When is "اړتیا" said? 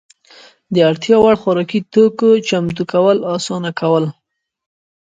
0.89-1.17